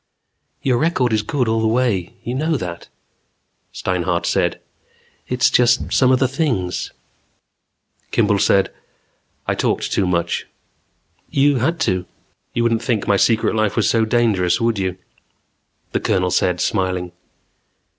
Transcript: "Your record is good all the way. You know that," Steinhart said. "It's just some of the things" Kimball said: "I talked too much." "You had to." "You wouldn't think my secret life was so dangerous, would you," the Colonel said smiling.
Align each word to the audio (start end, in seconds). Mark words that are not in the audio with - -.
"Your 0.63 0.79
record 0.79 1.13
is 1.13 1.21
good 1.21 1.47
all 1.47 1.61
the 1.61 1.67
way. 1.67 2.15
You 2.23 2.33
know 2.33 2.57
that," 2.57 2.87
Steinhart 3.71 4.25
said. 4.25 4.59
"It's 5.27 5.51
just 5.51 5.93
some 5.93 6.11
of 6.11 6.17
the 6.17 6.27
things" 6.27 6.89
Kimball 8.11 8.39
said: 8.39 8.73
"I 9.45 9.53
talked 9.53 9.91
too 9.91 10.07
much." 10.07 10.47
"You 11.29 11.57
had 11.57 11.79
to." 11.81 12.05
"You 12.55 12.63
wouldn't 12.63 12.81
think 12.81 13.07
my 13.07 13.15
secret 13.17 13.53
life 13.53 13.75
was 13.75 13.87
so 13.87 14.03
dangerous, 14.03 14.59
would 14.59 14.79
you," 14.79 14.97
the 15.91 15.99
Colonel 15.99 16.31
said 16.31 16.59
smiling. 16.61 17.11